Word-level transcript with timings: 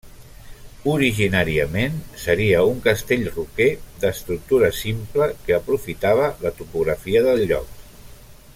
Originàriament, 0.93 1.99
seria 2.23 2.63
un 2.69 2.81
castell 2.87 3.27
roquer 3.35 3.69
d'estructura 4.05 4.71
simple, 4.79 5.29
que 5.45 5.57
aprofitava 5.59 6.33
la 6.47 6.55
topografia 6.63 7.23
del 7.29 7.45
lloc. 7.53 7.79